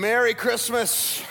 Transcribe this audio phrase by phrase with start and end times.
[0.00, 1.22] Merry Christmas.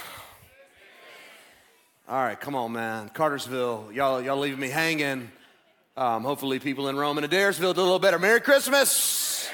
[2.07, 3.09] All right, come on, man.
[3.09, 5.31] Cartersville, y'all, y'all leaving me hanging.
[5.97, 8.19] Um, hopefully, people in Rome and Adairsville do a little better.
[8.19, 9.49] Merry Christmas.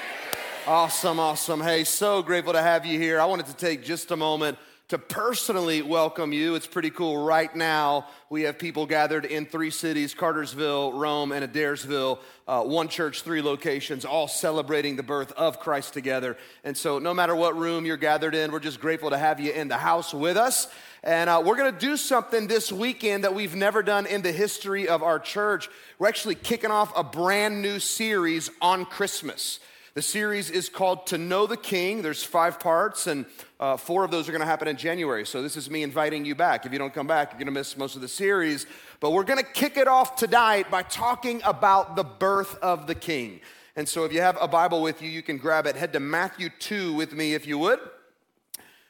[0.66, 1.62] Awesome, awesome.
[1.62, 3.18] Hey, so grateful to have you here.
[3.18, 4.58] I wanted to take just a moment
[4.88, 6.54] to personally welcome you.
[6.54, 7.24] It's pretty cool.
[7.24, 12.86] Right now, we have people gathered in three cities Cartersville, Rome, and Adairsville, uh, one
[12.86, 16.36] church, three locations, all celebrating the birth of Christ together.
[16.62, 19.50] And so, no matter what room you're gathered in, we're just grateful to have you
[19.50, 20.68] in the house with us.
[21.02, 24.32] And uh, we're going to do something this weekend that we've never done in the
[24.32, 25.68] history of our church.
[25.98, 29.58] We're actually kicking off a brand new series on Christmas.
[29.96, 32.02] The series is called To Know the King.
[32.02, 33.24] There's five parts, and
[33.58, 35.24] uh, four of those are going to happen in January.
[35.24, 36.66] So this is me inviting you back.
[36.66, 38.66] If you don't come back, you're going to miss most of the series.
[39.00, 42.94] But we're going to kick it off tonight by talking about the birth of the
[42.94, 43.40] King.
[43.74, 45.76] And so if you have a Bible with you, you can grab it.
[45.76, 47.80] Head to Matthew 2 with me if you would.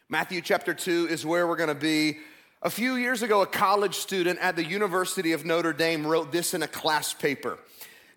[0.08, 2.18] Matthew chapter 2 is where we're going to be.
[2.62, 6.52] A few years ago, a college student at the University of Notre Dame wrote this
[6.52, 7.60] in a class paper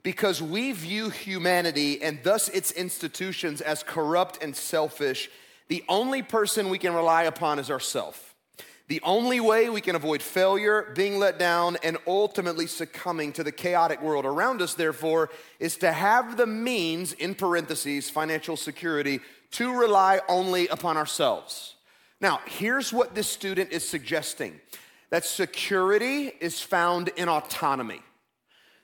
[0.03, 5.29] because we view humanity and thus its institutions as corrupt and selfish,
[5.67, 8.19] the only person we can rely upon is ourselves.
[8.87, 13.51] The only way we can avoid failure, being let down, and ultimately succumbing to the
[13.51, 19.19] chaotic world around us, therefore, is to have the means, in parentheses, financial security,
[19.51, 21.75] to rely only upon ourselves.
[22.19, 24.59] Now, here's what this student is suggesting
[25.11, 28.01] that security is found in autonomy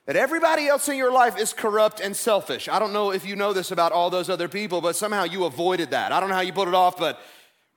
[0.06, 2.68] that everybody else in your life is corrupt and selfish.
[2.68, 5.44] I don't know if you know this about all those other people, but somehow you
[5.44, 6.12] avoided that.
[6.12, 7.20] I don't know how you put it off, but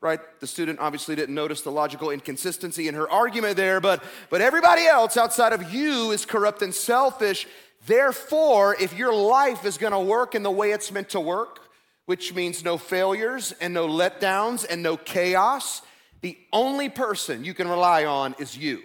[0.02, 4.40] right the student obviously didn't notice the logical inconsistency in her argument there but but
[4.40, 7.46] everybody else outside of you is corrupt and selfish
[7.86, 11.60] therefore if your life is going to work in the way it's meant to work
[12.06, 15.82] which means no failures and no letdowns and no chaos
[16.22, 18.82] the only person you can rely on is you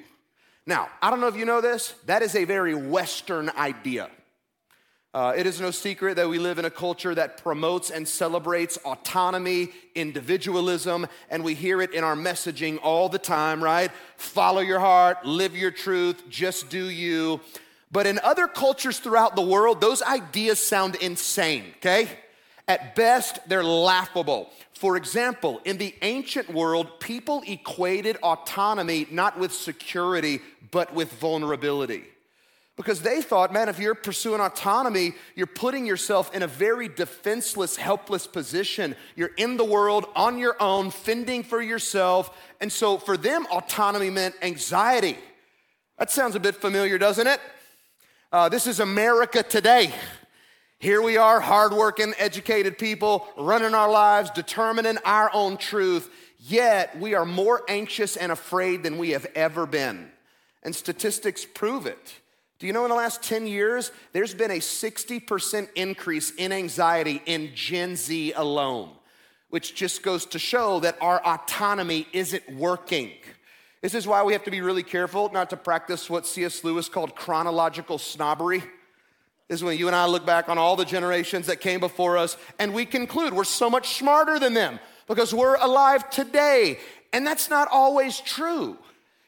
[0.67, 4.11] now, I don't know if you know this, that is a very Western idea.
[5.13, 8.77] Uh, it is no secret that we live in a culture that promotes and celebrates
[8.79, 13.93] autonomy, individualism, and we hear it in our messaging all the time, right?
[14.17, 17.41] Follow your heart, live your truth, just do you.
[17.93, 22.09] But in other cultures throughout the world, those ideas sound insane, okay?
[22.67, 24.51] At best, they're laughable.
[24.73, 30.41] For example, in the ancient world, people equated autonomy not with security,
[30.75, 32.03] but with vulnerability.
[32.77, 37.77] Because they thought, man, if you're pursuing autonomy, you're putting yourself in a very defenseless,
[37.77, 38.97] helpless position.
[39.15, 42.37] You're in the world on your own, fending for yourself.
[42.61, 45.17] And so for them, autonomy meant anxiety.
[45.97, 47.41] That sounds a bit familiar, doesn't it?
[48.33, 49.95] Uh, this is America today.
[50.81, 56.11] Here we are, hardworking, educated people, running our lives, determining our own truth,
[56.41, 60.11] yet we are more anxious and afraid than we have ever been.
[60.65, 62.15] And statistics prove it.
[62.59, 67.21] Do you know in the last 10 years, there's been a 60% increase in anxiety
[67.27, 68.91] in Gen Z alone,
[69.51, 73.11] which just goes to show that our autonomy isn't working.
[73.83, 76.65] This is why we have to be really careful not to practice what C.S.
[76.65, 78.61] Lewis called chronological snobbery.
[79.49, 82.17] This is when you and I look back on all the generations that came before
[82.17, 86.79] us and we conclude we're so much smarter than them because we're alive today.
[87.13, 88.79] And that's not always true.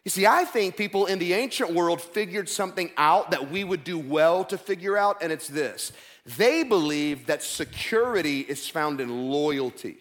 [0.07, 3.83] You see, I think people in the ancient world figured something out that we would
[3.83, 5.91] do well to figure out, and it's this
[6.25, 9.97] they believe that security is found in loyalty.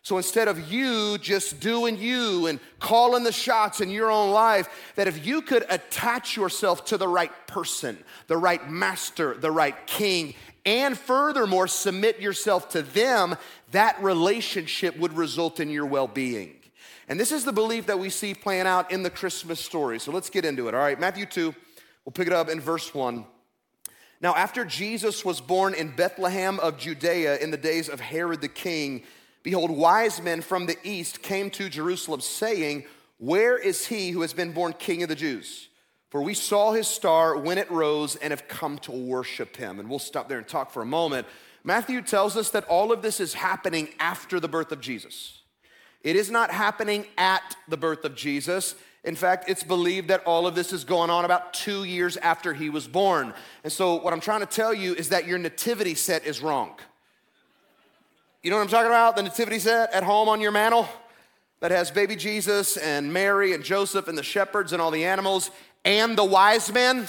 [0.00, 4.94] So instead of you just doing you and calling the shots in your own life,
[4.96, 9.76] that if you could attach yourself to the right person, the right master, the right
[9.86, 10.32] king,
[10.64, 13.36] and furthermore submit yourself to them,
[13.72, 16.57] that relationship would result in your well being.
[17.08, 19.98] And this is the belief that we see playing out in the Christmas story.
[19.98, 20.74] So let's get into it.
[20.74, 21.54] All right, Matthew 2,
[22.04, 23.24] we'll pick it up in verse 1.
[24.20, 28.48] Now, after Jesus was born in Bethlehem of Judea in the days of Herod the
[28.48, 29.04] king,
[29.42, 32.84] behold, wise men from the east came to Jerusalem, saying,
[33.18, 35.68] Where is he who has been born king of the Jews?
[36.10, 39.78] For we saw his star when it rose and have come to worship him.
[39.78, 41.26] And we'll stop there and talk for a moment.
[41.64, 45.42] Matthew tells us that all of this is happening after the birth of Jesus.
[46.02, 48.74] It is not happening at the birth of Jesus.
[49.04, 52.52] In fact, it's believed that all of this is going on about two years after
[52.52, 53.32] he was born.
[53.64, 56.74] And so, what I'm trying to tell you is that your nativity set is wrong.
[58.42, 59.16] You know what I'm talking about?
[59.16, 60.88] The nativity set at home on your mantle
[61.60, 65.50] that has baby Jesus and Mary and Joseph and the shepherds and all the animals
[65.84, 67.08] and the wise men.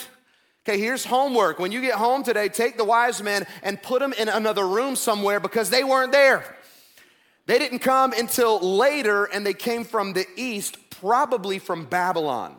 [0.68, 1.60] Okay, here's homework.
[1.60, 4.96] When you get home today, take the wise men and put them in another room
[4.96, 6.58] somewhere because they weren't there.
[7.50, 12.56] They didn't come until later, and they came from the east, probably from Babylon.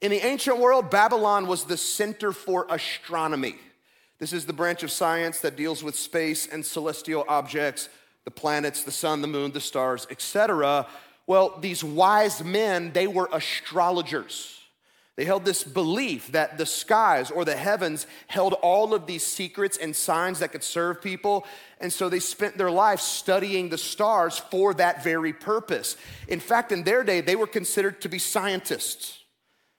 [0.00, 3.56] In the ancient world, Babylon was the center for astronomy.
[4.18, 7.90] This is the branch of science that deals with space and celestial objects,
[8.24, 10.86] the planets, the sun, the moon, the stars, etc.
[11.26, 14.61] Well, these wise men, they were astrologers.
[15.16, 19.76] They held this belief that the skies or the heavens held all of these secrets
[19.76, 21.46] and signs that could serve people.
[21.80, 25.96] And so they spent their life studying the stars for that very purpose.
[26.28, 29.18] In fact, in their day, they were considered to be scientists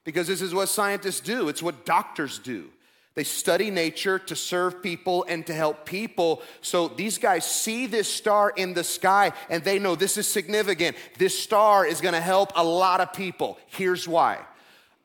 [0.03, 2.69] because this is what scientists do, it's what doctors do.
[3.15, 6.41] They study nature to serve people and to help people.
[6.62, 10.97] So these guys see this star in the sky and they know this is significant.
[11.19, 13.59] This star is gonna help a lot of people.
[13.68, 14.39] Here's why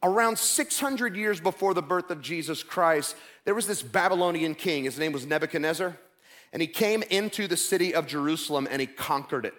[0.03, 4.85] around 600 years before the birth of Jesus Christ, there was this Babylonian king.
[4.85, 5.97] His name was Nebuchadnezzar.
[6.53, 9.55] And he came into the city of Jerusalem and he conquered it,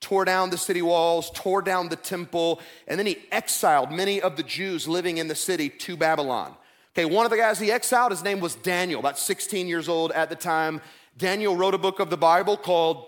[0.00, 4.36] tore down the city walls, tore down the temple, and then he exiled many of
[4.36, 6.54] the Jews living in the city to Babylon.
[6.94, 10.12] Okay, one of the guys he exiled, his name was Daniel, about 16 years old
[10.12, 10.82] at the time.
[11.16, 13.06] Daniel wrote a book of the Bible called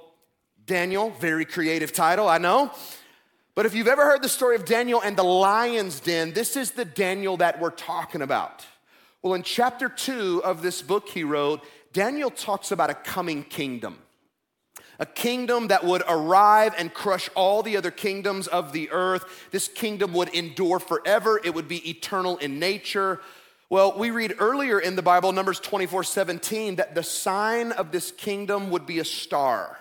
[0.65, 2.73] Daniel, very creative title, I know.
[3.55, 6.73] But if you've ever heard the story of Daniel and the lion's den, this is
[6.73, 8.67] the Daniel that we're talking about.
[9.23, 13.99] Well, in chapter two of this book he wrote, Daniel talks about a coming kingdom.
[14.99, 19.25] A kingdom that would arrive and crush all the other kingdoms of the earth.
[19.53, 23.21] This kingdom would endure forever, it would be eternal in nature.
[23.71, 28.11] Well, we read earlier in the Bible, Numbers 24 17, that the sign of this
[28.11, 29.79] kingdom would be a star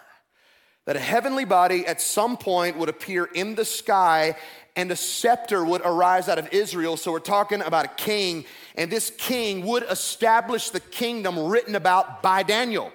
[0.85, 4.35] that a heavenly body at some point would appear in the sky
[4.75, 6.97] and a scepter would arise out of Israel.
[6.97, 8.45] So we're talking about a king,
[8.75, 12.91] and this king would establish the kingdom written about by Daniel.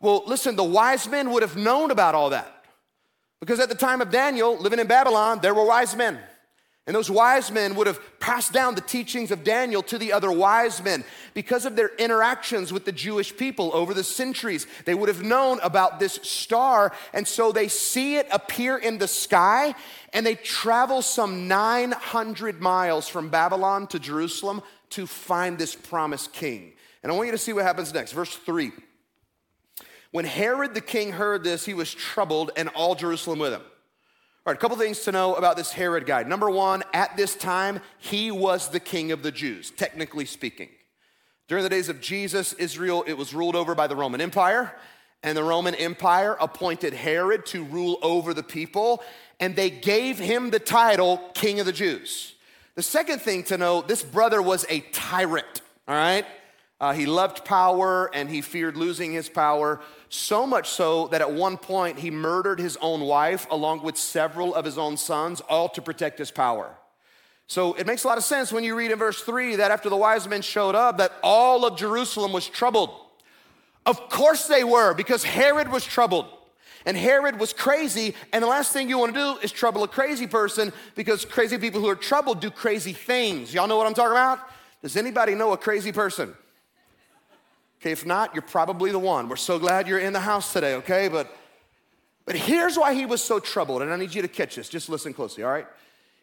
[0.00, 2.64] Well, listen, the wise men would have known about all that
[3.38, 6.18] because at the time of Daniel, living in Babylon, there were wise men.
[6.86, 10.32] And those wise men would have passed down the teachings of Daniel to the other
[10.32, 11.04] wise men.
[11.34, 15.60] Because of their interactions with the Jewish people over the centuries, they would have known
[15.62, 16.92] about this star.
[17.12, 19.74] And so they see it appear in the sky
[20.12, 26.72] and they travel some 900 miles from Babylon to Jerusalem to find this promised king.
[27.02, 28.12] And I want you to see what happens next.
[28.12, 28.72] Verse 3.
[30.12, 33.62] When Herod the king heard this, he was troubled and all Jerusalem with him.
[34.46, 36.22] All right, a couple things to know about this Herod guy.
[36.22, 40.70] Number one, at this time, he was the king of the Jews, technically speaking.
[41.46, 44.74] During the days of Jesus, Israel, it was ruled over by the Roman Empire,
[45.22, 49.02] and the Roman Empire appointed Herod to rule over the people,
[49.40, 52.34] and they gave him the title King of the Jews.
[52.76, 56.24] The second thing to know this brother was a tyrant, all right?
[56.80, 61.30] Uh, he loved power and he feared losing his power, so much so that at
[61.30, 65.68] one point he murdered his own wife along with several of his own sons, all
[65.68, 66.74] to protect his power.
[67.46, 69.90] So it makes a lot of sense when you read in verse 3 that after
[69.90, 72.90] the wise men showed up, that all of Jerusalem was troubled.
[73.84, 76.26] Of course they were, because Herod was troubled.
[76.86, 79.88] And Herod was crazy, and the last thing you want to do is trouble a
[79.88, 83.52] crazy person because crazy people who are troubled do crazy things.
[83.52, 84.38] Y'all know what I'm talking about?
[84.80, 86.34] Does anybody know a crazy person?
[87.80, 89.28] Okay, if not, you're probably the one.
[89.28, 91.08] We're so glad you're in the house today, okay?
[91.08, 91.34] But
[92.26, 94.68] but here's why he was so troubled, and I need you to catch this.
[94.68, 95.66] Just listen closely, all right?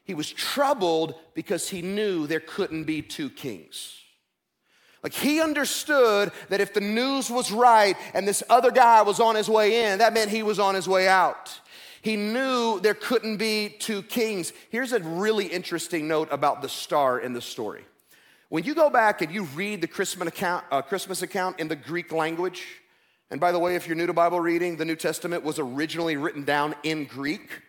[0.05, 3.93] He was troubled because he knew there couldn't be two kings.
[5.03, 9.35] Like he understood that if the news was right and this other guy was on
[9.35, 11.59] his way in, that meant he was on his way out.
[12.01, 14.53] He knew there couldn't be two kings.
[14.69, 17.83] Here's a really interesting note about the star in the story.
[18.49, 21.75] When you go back and you read the Christmas account, uh, Christmas account in the
[21.75, 22.65] Greek language,
[23.29, 26.15] and by the way, if you're new to Bible reading, the New Testament was originally
[26.15, 27.61] written down in Greek.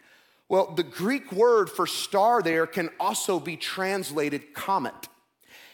[0.49, 5.09] Well, the Greek word for star there can also be translated comet.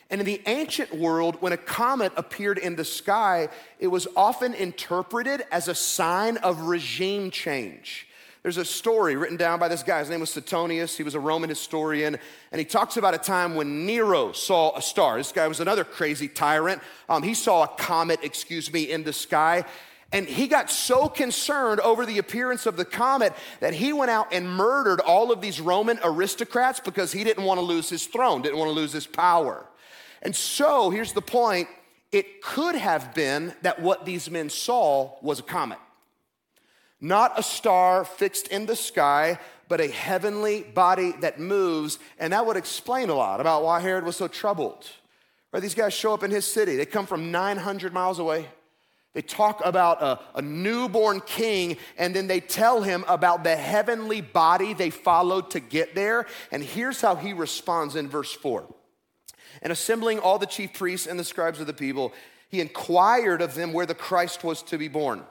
[0.09, 4.55] And in the ancient world, when a comet appeared in the sky, it was often
[4.55, 8.09] interpreted as a sign of regime change.
[8.45, 10.01] There's a story written down by this guy.
[10.01, 10.99] His name was Suetonius.
[10.99, 12.19] He was a Roman historian.
[12.53, 15.17] And he talks about a time when Nero saw a star.
[15.17, 16.83] This guy was another crazy tyrant.
[17.09, 19.65] Um, he saw a comet, excuse me, in the sky.
[20.13, 24.31] And he got so concerned over the appearance of the comet that he went out
[24.31, 28.43] and murdered all of these Roman aristocrats because he didn't want to lose his throne,
[28.43, 29.65] didn't want to lose his power.
[30.21, 31.67] And so here's the point
[32.13, 35.79] it could have been that what these men saw was a comet
[37.01, 41.99] not a star fixed in the sky, but a heavenly body that moves.
[42.19, 44.87] And that would explain a lot about why Herod was so troubled.
[45.53, 46.77] Right, these guys show up in his city.
[46.77, 48.49] They come from 900 miles away.
[49.13, 54.21] They talk about a, a, newborn king, and then they tell him about the heavenly
[54.21, 56.27] body they followed to get there.
[56.51, 58.67] And here's how he responds in verse 4.
[59.63, 62.13] And assembling all the chief priests and the scribes of the people,
[62.49, 65.23] he inquired of them where the Christ was to be born.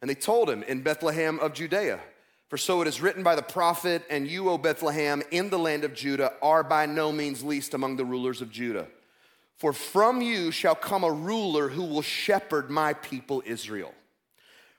[0.00, 2.00] And they told him, In Bethlehem of Judea.
[2.48, 5.84] For so it is written by the prophet, And you, O Bethlehem, in the land
[5.84, 8.88] of Judah, are by no means least among the rulers of Judah.
[9.56, 13.92] For from you shall come a ruler who will shepherd my people Israel.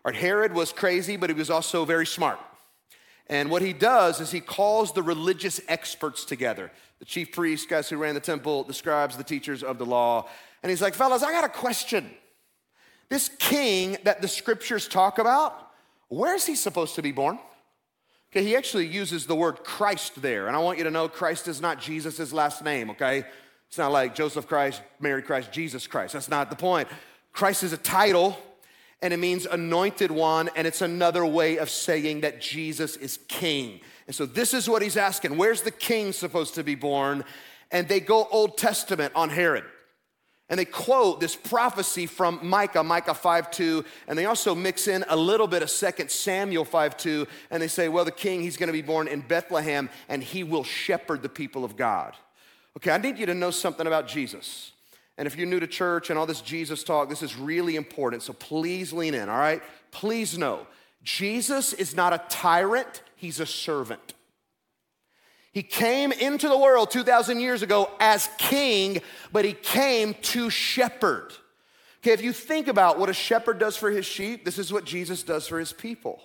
[0.05, 2.39] All right, Herod was crazy, but he was also very smart.
[3.27, 7.87] And what he does is he calls the religious experts together the chief priests, guys
[7.87, 10.27] who ran the temple, the scribes, the teachers of the law.
[10.61, 12.09] And he's like, fellas, I got a question.
[13.09, 15.71] This king that the scriptures talk about,
[16.07, 17.39] where is he supposed to be born?
[18.31, 20.47] Okay, he actually uses the word Christ there.
[20.47, 23.23] And I want you to know Christ is not Jesus' last name, okay?
[23.67, 26.13] It's not like Joseph Christ, Mary Christ, Jesus Christ.
[26.13, 26.87] That's not the point.
[27.33, 28.37] Christ is a title
[29.01, 33.79] and it means anointed one, and it's another way of saying that Jesus is king.
[34.07, 37.23] And so this is what he's asking Where's the king supposed to be born?
[37.71, 39.63] And they go Old Testament on Herod.
[40.49, 45.05] And they quote this prophecy from Micah, Micah 5 2, and they also mix in
[45.07, 48.57] a little bit of 2 Samuel 5 2, and they say, well, the king, he's
[48.57, 52.15] gonna be born in Bethlehem, and he will shepherd the people of God.
[52.77, 54.71] Okay, I need you to know something about Jesus.
[55.19, 58.23] And if you're new to church and all this Jesus talk, this is really important.
[58.23, 59.61] So please lean in, all right?
[59.91, 60.65] Please know
[61.03, 64.13] Jesus is not a tyrant, he's a servant.
[65.51, 69.01] He came into the world 2,000 years ago as king,
[69.31, 71.33] but he came to shepherd.
[72.01, 74.85] Okay, if you think about what a shepherd does for his sheep, this is what
[74.85, 76.21] Jesus does for his people.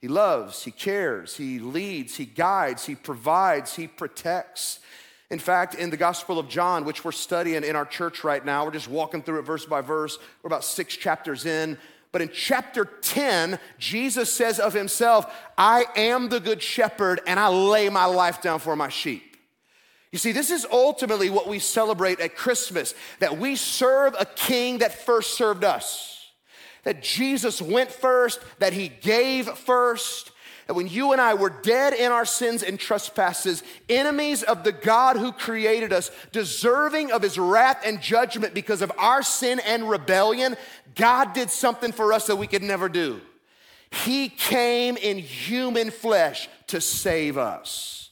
[0.00, 4.80] He loves, he cares, he leads, he guides, he provides, he protects.
[5.30, 8.64] In fact, in the Gospel of John, which we're studying in our church right now,
[8.64, 10.18] we're just walking through it verse by verse.
[10.42, 11.78] We're about six chapters in.
[12.10, 17.48] But in chapter 10, Jesus says of himself, I am the good shepherd and I
[17.48, 19.36] lay my life down for my sheep.
[20.10, 24.78] You see, this is ultimately what we celebrate at Christmas that we serve a king
[24.78, 26.14] that first served us.
[26.84, 30.30] That Jesus went first, that he gave first,
[30.68, 34.72] that when you and I were dead in our sins and trespasses, enemies of the
[34.72, 39.88] God who created us, deserving of his wrath and judgment because of our sin and
[39.88, 40.56] rebellion,
[40.94, 43.22] God did something for us that we could never do.
[43.90, 48.10] He came in human flesh to save us.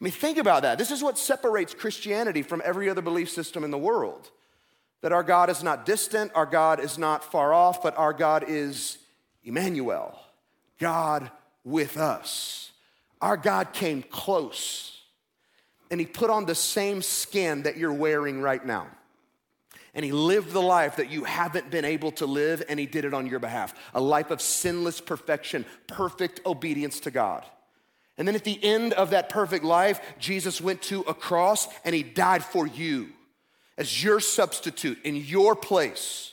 [0.00, 0.78] I mean, think about that.
[0.78, 4.30] This is what separates Christianity from every other belief system in the world.
[5.00, 8.44] That our God is not distant, our God is not far off, but our God
[8.46, 8.98] is
[9.42, 10.16] Emmanuel,
[10.78, 11.32] God
[11.66, 12.70] with us.
[13.20, 15.02] Our God came close
[15.90, 18.86] and He put on the same skin that you're wearing right now.
[19.94, 23.04] And He lived the life that you haven't been able to live, and He did
[23.04, 27.44] it on your behalf a life of sinless perfection, perfect obedience to God.
[28.18, 31.94] And then at the end of that perfect life, Jesus went to a cross and
[31.94, 33.08] He died for you
[33.76, 36.32] as your substitute in your place.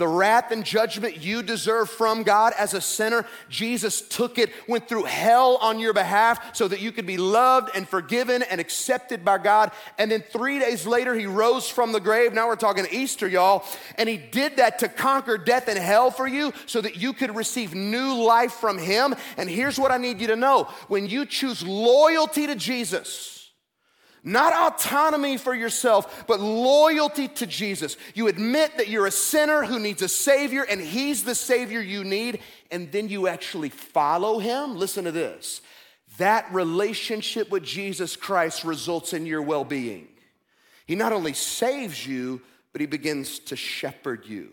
[0.00, 4.88] The wrath and judgment you deserve from God as a sinner, Jesus took it, went
[4.88, 9.26] through hell on your behalf so that you could be loved and forgiven and accepted
[9.26, 9.72] by God.
[9.98, 12.32] And then three days later, he rose from the grave.
[12.32, 13.62] Now we're talking Easter, y'all.
[13.96, 17.36] And he did that to conquer death and hell for you so that you could
[17.36, 19.14] receive new life from him.
[19.36, 23.39] And here's what I need you to know when you choose loyalty to Jesus,
[24.22, 27.96] not autonomy for yourself, but loyalty to Jesus.
[28.14, 32.04] You admit that you're a sinner who needs a Savior, and He's the Savior you
[32.04, 34.76] need, and then you actually follow Him.
[34.76, 35.62] Listen to this
[36.18, 40.08] that relationship with Jesus Christ results in your well being.
[40.86, 44.50] He not only saves you, but He begins to shepherd you.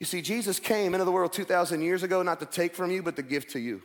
[0.00, 3.02] You see, Jesus came into the world 2,000 years ago not to take from you,
[3.02, 3.82] but to give to you.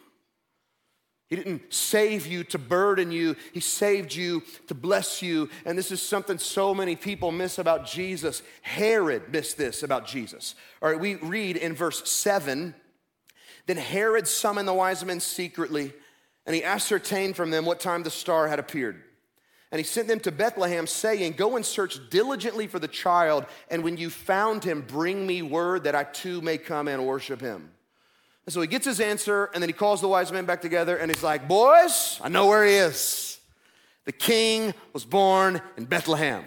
[1.34, 5.50] He didn't save you to burden you, He saved you to bless you.
[5.66, 8.44] And this is something so many people miss about Jesus.
[8.62, 10.54] Herod missed this about Jesus.
[10.80, 12.76] All right, we read in verse 7
[13.66, 15.92] Then Herod summoned the wise men secretly,
[16.46, 19.02] and he ascertained from them what time the star had appeared.
[19.72, 23.84] And he sent them to Bethlehem, saying, Go and search diligently for the child, and
[23.84, 27.72] when you found him, bring me word that I too may come and worship him.
[28.46, 30.98] And so he gets his answer, and then he calls the wise men back together,
[30.98, 33.40] and he's like, Boys, I know where he is.
[34.06, 36.44] The king was born in Bethlehem.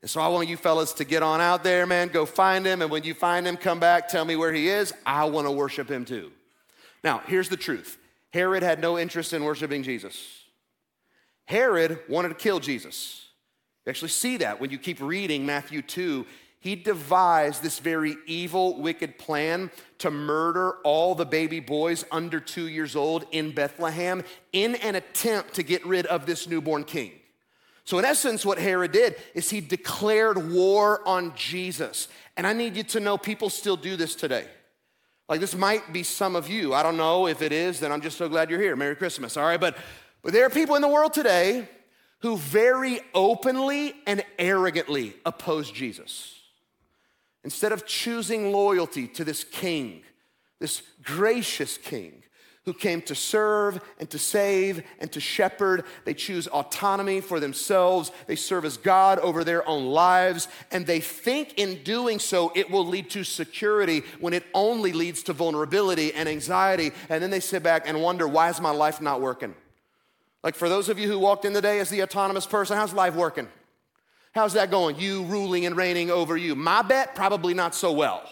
[0.00, 2.80] And so I want you fellas to get on out there, man, go find him,
[2.80, 4.94] and when you find him, come back, tell me where he is.
[5.04, 6.30] I want to worship him too.
[7.02, 7.98] Now, here's the truth
[8.32, 10.44] Herod had no interest in worshiping Jesus.
[11.44, 13.26] Herod wanted to kill Jesus.
[13.84, 16.26] You actually see that when you keep reading Matthew 2
[16.66, 22.66] he devised this very evil, wicked plan to murder all the baby boys under two
[22.66, 27.12] years old in Bethlehem in an attempt to get rid of this newborn king.
[27.84, 32.08] So, in essence, what Herod did is he declared war on Jesus.
[32.36, 34.48] And I need you to know people still do this today.
[35.28, 36.74] Like, this might be some of you.
[36.74, 38.74] I don't know if it is, then I'm just so glad you're here.
[38.74, 39.60] Merry Christmas, all right?
[39.60, 39.76] But,
[40.20, 41.68] but there are people in the world today
[42.22, 46.35] who very openly and arrogantly oppose Jesus.
[47.46, 50.02] Instead of choosing loyalty to this king,
[50.58, 52.24] this gracious king
[52.64, 58.10] who came to serve and to save and to shepherd, they choose autonomy for themselves.
[58.26, 62.68] They serve as God over their own lives, and they think in doing so it
[62.68, 66.90] will lead to security when it only leads to vulnerability and anxiety.
[67.08, 69.54] And then they sit back and wonder, why is my life not working?
[70.42, 73.14] Like for those of you who walked in today as the autonomous person, how's life
[73.14, 73.46] working?
[74.36, 74.98] How's that going?
[74.98, 76.54] You ruling and reigning over you.
[76.54, 78.22] My bet, probably not so well.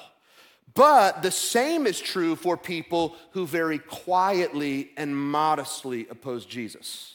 [0.75, 7.15] But the same is true for people who very quietly and modestly oppose Jesus.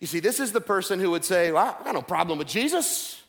[0.00, 2.48] You see, this is the person who would say, well, I got no problem with
[2.48, 3.22] Jesus.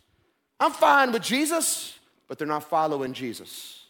[0.62, 2.00] I'm fine with Jesus,
[2.30, 3.84] but they're not following Jesus.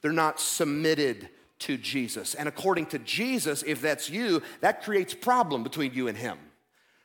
[0.00, 1.28] They're not submitted
[1.58, 2.34] to Jesus.
[2.34, 6.38] And according to Jesus, if that's you, that creates problem between you and him.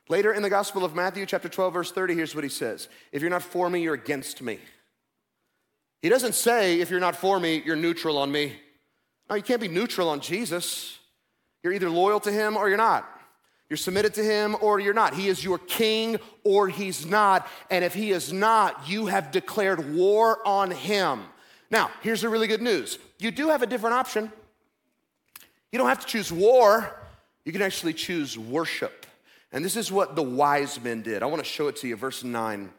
[0.08, 3.22] Later in the Gospel of Matthew, chapter 12, verse 30, here's what he says If
[3.22, 4.60] you're not for me, you're against me.
[6.02, 8.54] He doesn't say, if you're not for me, you're neutral on me.
[9.28, 11.00] No, you can't be neutral on Jesus.
[11.64, 13.10] You're either loyal to him or you're not.
[13.70, 15.16] You're submitted to him or you're not.
[15.16, 17.48] He is your king or he's not.
[17.72, 21.24] And if he is not, you have declared war on him.
[21.72, 24.32] Now, here's the really good news you do have a different option.
[25.72, 26.96] You don't have to choose war,
[27.44, 29.08] you can actually choose worship.
[29.56, 31.24] And this is what the wise men did.
[31.24, 32.70] I want to show it to you, verse 9.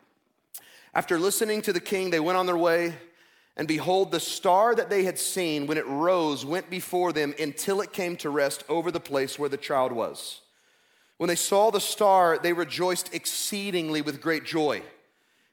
[0.92, 2.94] After listening to the king, they went on their way,
[3.56, 7.80] and behold, the star that they had seen when it rose went before them until
[7.80, 10.42] it came to rest over the place where the child was.
[11.16, 14.82] When they saw the star, they rejoiced exceedingly with great joy.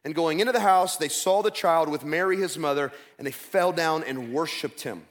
[0.03, 3.31] And going into the house, they saw the child with Mary, his mother, and they
[3.31, 5.03] fell down and worshiped him.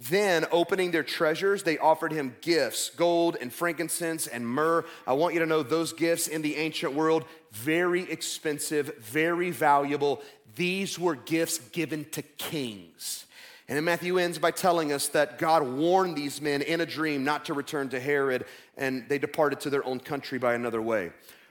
[0.00, 4.84] Then, opening their treasures, they offered him gifts gold and frankincense and myrrh.
[5.06, 10.20] I want you to know those gifts in the ancient world, very expensive, very valuable.
[10.56, 13.26] These were gifts given to kings.
[13.68, 17.24] And then Matthew ends by telling us that God warned these men in a dream
[17.24, 18.44] not to return to Herod,
[18.76, 21.06] and they departed to their own country by another way.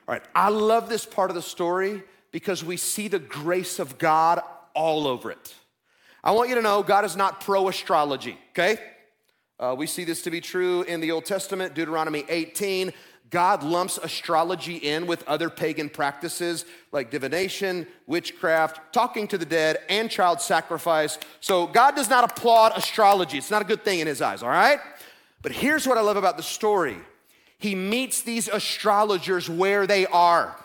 [0.08, 3.97] All right, I love this part of the story because we see the grace of
[3.97, 4.41] God
[4.75, 5.56] all over it.
[6.23, 8.77] I want you to know God is not pro astrology, okay?
[9.59, 12.93] Uh, we see this to be true in the Old Testament, Deuteronomy 18.
[13.29, 19.79] God lumps astrology in with other pagan practices like divination, witchcraft, talking to the dead,
[19.89, 21.17] and child sacrifice.
[21.41, 23.38] So God does not applaud astrology.
[23.38, 24.79] It's not a good thing in his eyes, all right?
[25.41, 26.95] But here's what I love about the story
[27.57, 30.55] He meets these astrologers where they are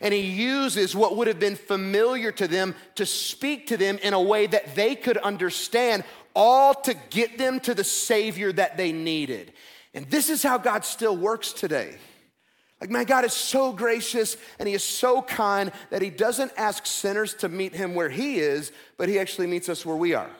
[0.00, 4.14] and he uses what would have been familiar to them to speak to them in
[4.14, 8.92] a way that they could understand, all to get them to the Savior that they
[8.92, 9.52] needed.
[9.92, 11.96] And this is how God still works today.
[12.80, 16.86] Like, man, God is so gracious and He is so kind that He doesn't ask
[16.86, 20.30] sinners to meet Him where He is, but He actually meets us where we are.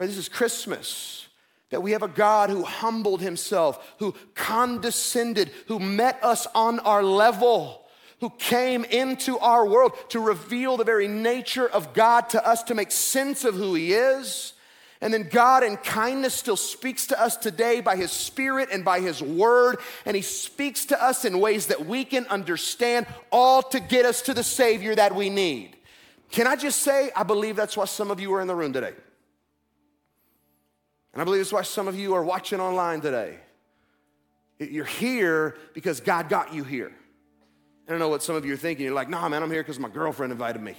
[0.00, 0.06] Right?
[0.06, 1.28] This is Christmas.
[1.70, 7.04] That we have a God who humbled Himself, who condescended, who met us on our
[7.04, 7.83] level
[8.20, 12.74] who came into our world to reveal the very nature of God to us, to
[12.74, 14.52] make sense of who He is.
[15.00, 19.00] And then God, in kindness, still speaks to us today by His Spirit and by
[19.00, 19.76] His Word.
[20.06, 24.22] And He speaks to us in ways that we can understand, all to get us
[24.22, 25.76] to the Savior that we need.
[26.30, 28.72] Can I just say, I believe that's why some of you are in the room
[28.72, 28.94] today.
[31.12, 33.38] And I believe that's why some of you are watching online today.
[34.58, 36.92] You're here because God got you here.
[37.86, 38.86] I don't know what some of you are thinking.
[38.86, 40.74] You're like, nah, man, I'm here because my girlfriend invited me.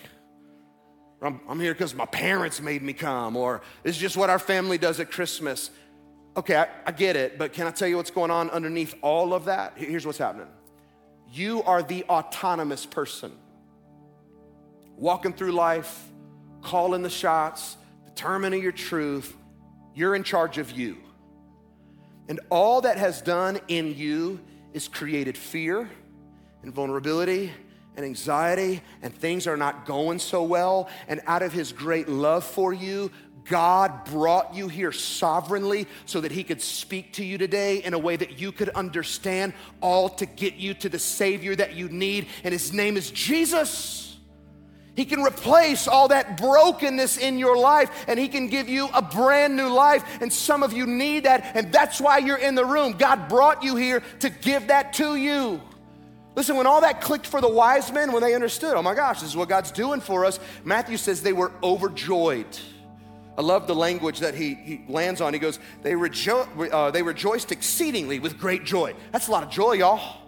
[1.22, 4.78] I'm, I'm here because my parents made me come, or it's just what our family
[4.78, 5.72] does at Christmas.
[6.36, 9.34] Okay, I, I get it, but can I tell you what's going on underneath all
[9.34, 9.74] of that?
[9.76, 10.48] Here's what's happening
[11.32, 13.32] you are the autonomous person
[14.96, 16.04] walking through life,
[16.62, 19.36] calling the shots, determining your truth.
[19.94, 20.98] You're in charge of you.
[22.28, 24.40] And all that has done in you
[24.74, 25.90] is created fear
[26.66, 27.52] and vulnerability
[27.96, 30.90] and anxiety, and things are not going so well.
[31.08, 33.10] And out of His great love for you,
[33.46, 38.00] God brought you here sovereignly so that He could speak to you today in a
[38.00, 42.28] way that you could understand, all to get you to the Savior that you need.
[42.44, 44.18] And His name is Jesus.
[44.96, 49.02] He can replace all that brokenness in your life and He can give you a
[49.02, 50.04] brand new life.
[50.20, 52.94] And some of you need that, and that's why you're in the room.
[52.94, 55.62] God brought you here to give that to you.
[56.36, 59.22] Listen, when all that clicked for the wise men, when they understood, oh my gosh,
[59.22, 62.60] this is what God's doing for us, Matthew says they were overjoyed.
[63.38, 65.34] I love the language that he, he lands on.
[65.34, 68.94] He goes, they, rejo- uh, they rejoiced exceedingly with great joy.
[69.12, 70.22] That's a lot of joy, y'all.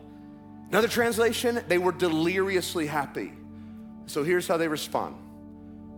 [0.70, 3.32] Another translation, they were deliriously happy.
[4.06, 5.16] So here's how they respond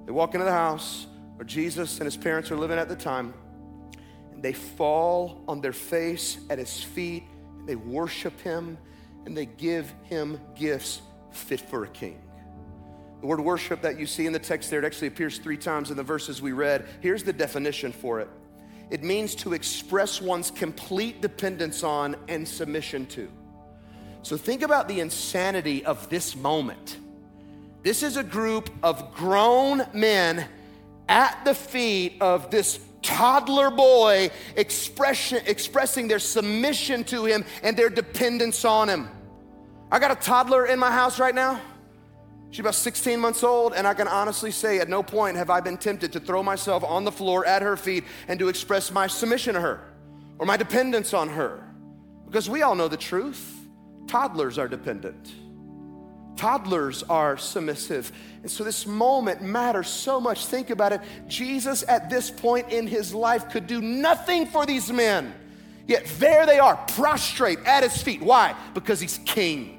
[0.06, 3.34] they walk into the house where Jesus and his parents are living at the time,
[4.32, 7.24] and they fall on their face at his feet,
[7.66, 8.78] they worship him,
[9.30, 12.20] and they give him gifts fit for a king.
[13.22, 15.92] The word worship that you see in the text there, it actually appears three times
[15.92, 16.88] in the verses we read.
[17.00, 18.28] Here's the definition for it
[18.90, 23.30] it means to express one's complete dependence on and submission to.
[24.24, 26.98] So think about the insanity of this moment.
[27.84, 30.44] This is a group of grown men
[31.08, 38.66] at the feet of this toddler boy expressing their submission to him and their dependence
[38.66, 39.08] on him.
[39.92, 41.60] I got a toddler in my house right now.
[42.52, 45.60] She's about 16 months old, and I can honestly say at no point have I
[45.60, 49.08] been tempted to throw myself on the floor at her feet and to express my
[49.08, 49.82] submission to her
[50.40, 51.64] or my dependence on her.
[52.26, 53.56] Because we all know the truth
[54.08, 55.32] toddlers are dependent,
[56.36, 58.12] toddlers are submissive.
[58.42, 60.46] And so this moment matters so much.
[60.46, 61.02] Think about it.
[61.28, 65.34] Jesus, at this point in his life, could do nothing for these men.
[65.86, 68.22] Yet there they are, prostrate at his feet.
[68.22, 68.56] Why?
[68.74, 69.79] Because he's king.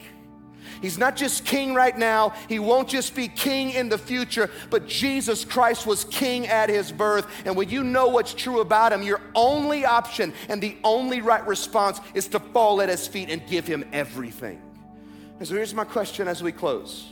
[0.80, 4.86] He's not just king right now, he won't just be king in the future, but
[4.86, 7.26] Jesus Christ was king at his birth.
[7.44, 11.46] And when you know what's true about him, your only option and the only right
[11.46, 14.60] response is to fall at his feet and give him everything.
[15.38, 17.08] And so here's my question as we close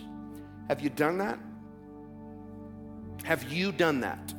[0.69, 1.39] Have you done that?
[3.25, 4.35] Have you done that?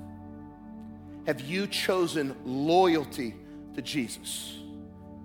[1.25, 3.35] Have you chosen loyalty
[3.75, 4.58] to Jesus?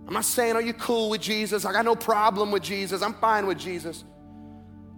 [0.07, 1.65] I'm not saying, are you cool with Jesus?
[1.65, 3.03] I got no problem with Jesus.
[3.03, 4.05] I'm fine with Jesus.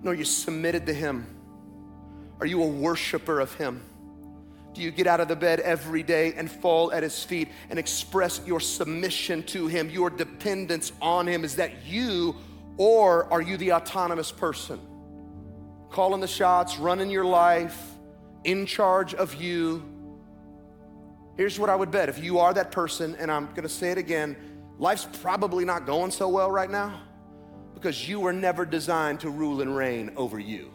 [0.03, 1.27] No, you submitted to Him.
[2.41, 3.83] Are you a worshiper of Him?
[4.75, 7.79] Do you get out of the bed every day and fall at His feet and
[7.79, 11.45] express your submission to Him, your dependence on Him?
[11.45, 12.37] Is that you,
[12.77, 14.81] or are you the autonomous person?
[15.91, 17.81] Calling the shots, running your life,
[18.43, 19.85] in charge of you.
[21.37, 23.99] Here's what I would bet if you are that person, and I'm gonna say it
[23.99, 24.37] again
[24.79, 27.01] Life's probably not going so well right now
[27.75, 30.71] because you were never designed to rule and reign over you.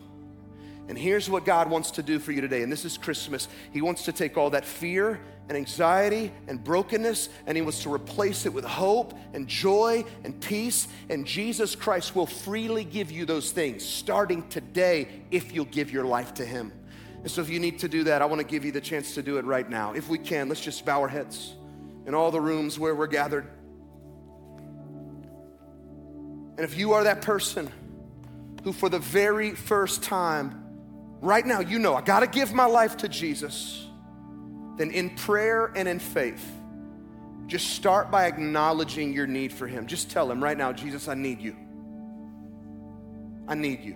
[0.88, 3.48] And here's what God wants to do for you today, and this is Christmas.
[3.72, 7.94] He wants to take all that fear and anxiety and brokenness, and He wants to
[7.94, 10.88] replace it with hope and joy and peace.
[11.10, 16.06] And Jesus Christ will freely give you those things starting today if you'll give your
[16.06, 16.74] life to Him.
[17.22, 19.14] And so, if you need to do that, I want to give you the chance
[19.14, 19.94] to do it right now.
[19.94, 21.54] If we can, let's just bow our heads
[22.06, 23.48] in all the rooms where we're gathered.
[26.62, 27.71] And if you are that person
[28.63, 30.63] who, for the very first time,
[31.19, 33.88] right now, you know, I got to give my life to Jesus,
[34.78, 36.45] then in prayer and in faith,
[37.47, 39.88] just start by acknowledging your need for Him.
[39.88, 41.56] Just tell Him right now, Jesus, I need you.
[43.47, 43.95] I need you.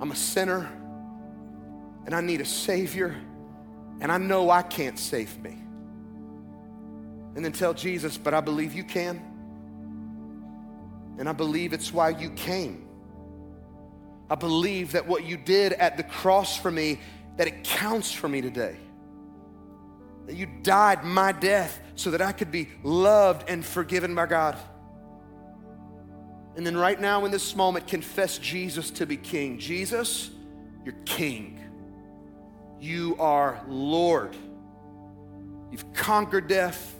[0.00, 0.70] I'm a sinner
[2.06, 3.16] and I need a Savior,
[4.00, 5.58] and I know I can't save me.
[7.34, 9.29] And then tell Jesus, but I believe you can.
[11.18, 12.86] And I believe it's why you came.
[14.30, 17.00] I believe that what you did at the cross for me,
[17.36, 18.76] that it counts for me today.
[20.26, 24.56] That you died my death so that I could be loved and forgiven by God.
[26.56, 29.58] And then right now in this moment, confess Jesus to be King.
[29.58, 30.30] Jesus,
[30.84, 31.58] you're King.
[32.80, 34.36] You are Lord.
[35.70, 36.94] You've conquered death,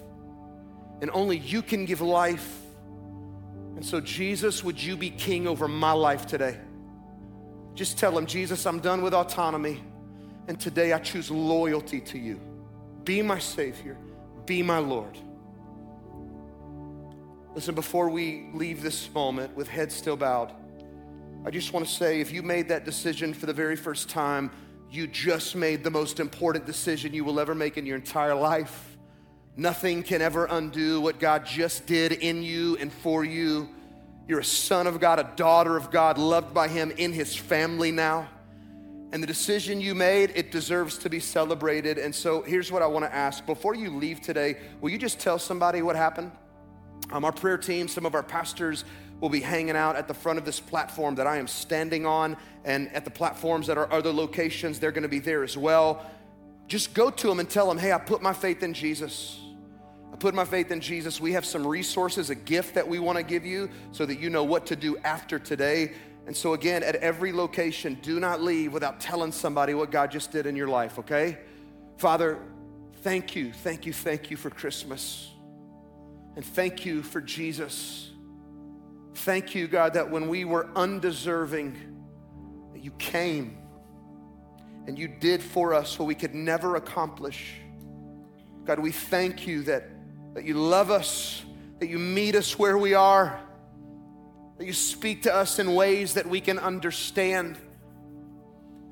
[1.00, 2.60] and only you can give life.
[3.80, 6.58] And so, Jesus, would you be king over my life today?
[7.74, 9.82] Just tell him, Jesus, I'm done with autonomy.
[10.48, 12.38] And today I choose loyalty to you.
[13.04, 13.96] Be my Savior,
[14.44, 15.16] be my Lord.
[17.54, 20.52] Listen, before we leave this moment with heads still bowed,
[21.46, 24.50] I just want to say if you made that decision for the very first time,
[24.90, 28.89] you just made the most important decision you will ever make in your entire life.
[29.56, 33.68] Nothing can ever undo what God just did in you and for you.
[34.28, 37.90] You're a son of God, a daughter of God, loved by Him in His family
[37.90, 38.28] now.
[39.12, 41.98] And the decision you made, it deserves to be celebrated.
[41.98, 43.44] And so here's what I want to ask.
[43.44, 46.30] Before you leave today, will you just tell somebody what happened?
[47.10, 48.84] Um, our prayer team, some of our pastors
[49.20, 52.36] will be hanging out at the front of this platform that I am standing on,
[52.64, 56.08] and at the platforms that are other locations, they're gonna be there as well.
[56.70, 59.40] Just go to them and tell them, hey, I put my faith in Jesus.
[60.12, 61.20] I put my faith in Jesus.
[61.20, 64.44] We have some resources, a gift that we wanna give you so that you know
[64.44, 65.94] what to do after today.
[66.28, 70.30] And so, again, at every location, do not leave without telling somebody what God just
[70.30, 71.38] did in your life, okay?
[71.98, 72.38] Father,
[73.02, 75.28] thank you, thank you, thank you for Christmas.
[76.36, 78.12] And thank you for Jesus.
[79.16, 81.76] Thank you, God, that when we were undeserving,
[82.74, 83.59] that you came
[84.86, 87.54] and you did for us what we could never accomplish.
[88.64, 89.88] God, we thank you that,
[90.34, 91.44] that you love us,
[91.78, 93.40] that you meet us where we are,
[94.58, 97.58] that you speak to us in ways that we can understand.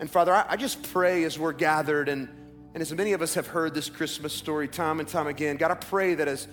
[0.00, 2.28] And Father, I, I just pray as we're gathered and,
[2.74, 5.70] and as many of us have heard this Christmas story time and time again, God,
[5.70, 6.48] I pray that as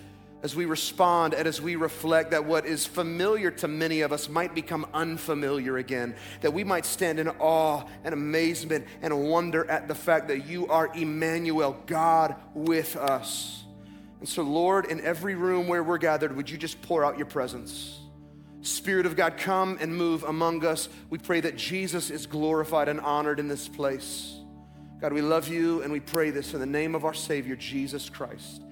[0.46, 4.28] as we respond and as we reflect that what is familiar to many of us
[4.28, 9.88] might become unfamiliar again, that we might stand in awe and amazement and wonder at
[9.88, 13.64] the fact that you are Emmanuel, God with us.
[14.20, 17.26] And so, Lord, in every room where we're gathered, would you just pour out your
[17.26, 17.98] presence?
[18.60, 20.88] Spirit of God, come and move among us.
[21.10, 24.38] We pray that Jesus is glorified and honored in this place.
[25.00, 28.08] God, we love you and we pray this in the name of our Savior, Jesus
[28.08, 28.62] Christ.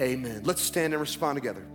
[0.00, 0.42] Amen.
[0.44, 1.66] Let's stand and respond together.